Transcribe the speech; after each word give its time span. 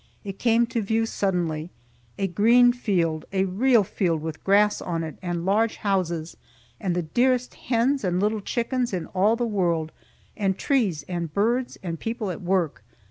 It 0.23 0.39
came 0.39 0.65
to 0.65 0.81
view 0.81 1.05
suddenly, 1.05 1.69
a 2.17 2.25
green 2.25 2.73
field, 2.73 3.23
a 3.31 3.45
real 3.45 3.83
field 3.83 4.23
with 4.23 4.43
grass 4.43 4.81
on 4.81 5.03
it, 5.03 5.19
and 5.21 5.45
large 5.45 5.75
houses, 5.75 6.37
and 6.79 6.95
the 6.95 7.03
dearest 7.03 7.53
hens 7.53 8.03
and 8.03 8.19
little 8.19 8.41
chickens 8.41 8.93
in 8.93 9.05
all 9.05 9.35
the 9.35 9.45
world, 9.45 9.91
and 10.35 10.57
trees, 10.57 11.03
and 11.03 11.31
birds, 11.31 11.77
and 11.83 11.99
people 11.99 12.31
at 12.31 12.41
work. 12.41 12.83